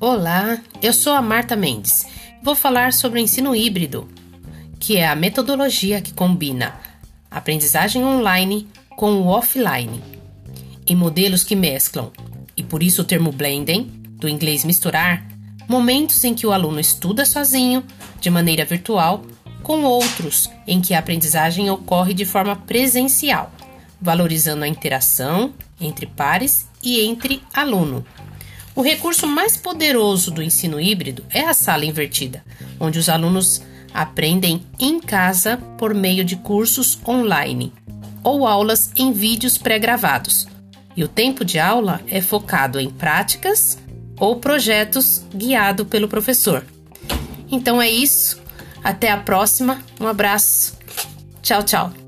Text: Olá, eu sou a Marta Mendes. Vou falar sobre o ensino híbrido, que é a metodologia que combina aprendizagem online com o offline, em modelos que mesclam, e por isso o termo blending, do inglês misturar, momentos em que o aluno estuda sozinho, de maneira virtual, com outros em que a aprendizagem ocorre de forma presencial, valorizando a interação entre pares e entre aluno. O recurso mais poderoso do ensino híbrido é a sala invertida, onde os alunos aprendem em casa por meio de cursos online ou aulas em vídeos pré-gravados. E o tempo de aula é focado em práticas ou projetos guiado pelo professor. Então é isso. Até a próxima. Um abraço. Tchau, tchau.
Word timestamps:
Olá, 0.00 0.62
eu 0.80 0.92
sou 0.92 1.12
a 1.12 1.20
Marta 1.20 1.56
Mendes. 1.56 2.06
Vou 2.40 2.54
falar 2.54 2.92
sobre 2.92 3.18
o 3.18 3.22
ensino 3.22 3.52
híbrido, 3.52 4.08
que 4.78 4.96
é 4.96 5.08
a 5.08 5.16
metodologia 5.16 6.00
que 6.00 6.14
combina 6.14 6.72
aprendizagem 7.28 8.04
online 8.04 8.68
com 8.90 9.14
o 9.14 9.26
offline, 9.26 10.00
em 10.86 10.94
modelos 10.94 11.42
que 11.42 11.56
mesclam, 11.56 12.12
e 12.56 12.62
por 12.62 12.80
isso 12.80 13.02
o 13.02 13.04
termo 13.04 13.32
blending, 13.32 13.90
do 14.20 14.28
inglês 14.28 14.64
misturar, 14.64 15.26
momentos 15.66 16.22
em 16.22 16.32
que 16.32 16.46
o 16.46 16.52
aluno 16.52 16.78
estuda 16.78 17.26
sozinho, 17.26 17.82
de 18.20 18.30
maneira 18.30 18.64
virtual, 18.64 19.24
com 19.64 19.82
outros 19.82 20.48
em 20.64 20.80
que 20.80 20.94
a 20.94 21.00
aprendizagem 21.00 21.68
ocorre 21.70 22.14
de 22.14 22.24
forma 22.24 22.54
presencial, 22.54 23.50
valorizando 24.00 24.62
a 24.62 24.68
interação 24.68 25.52
entre 25.80 26.06
pares 26.06 26.68
e 26.84 27.00
entre 27.00 27.42
aluno. 27.52 28.06
O 28.78 28.80
recurso 28.80 29.26
mais 29.26 29.56
poderoso 29.56 30.30
do 30.30 30.40
ensino 30.40 30.80
híbrido 30.80 31.24
é 31.30 31.40
a 31.40 31.52
sala 31.52 31.84
invertida, 31.84 32.44
onde 32.78 32.96
os 32.96 33.08
alunos 33.08 33.60
aprendem 33.92 34.62
em 34.78 35.00
casa 35.00 35.56
por 35.76 35.92
meio 35.92 36.24
de 36.24 36.36
cursos 36.36 36.96
online 37.04 37.72
ou 38.22 38.46
aulas 38.46 38.92
em 38.96 39.12
vídeos 39.12 39.58
pré-gravados. 39.58 40.46
E 40.96 41.02
o 41.02 41.08
tempo 41.08 41.44
de 41.44 41.58
aula 41.58 42.00
é 42.06 42.20
focado 42.20 42.78
em 42.78 42.88
práticas 42.88 43.76
ou 44.16 44.36
projetos 44.36 45.24
guiado 45.34 45.84
pelo 45.84 46.06
professor. 46.06 46.64
Então 47.50 47.82
é 47.82 47.90
isso. 47.90 48.40
Até 48.84 49.10
a 49.10 49.16
próxima. 49.16 49.82
Um 50.00 50.06
abraço. 50.06 50.78
Tchau, 51.42 51.64
tchau. 51.64 52.07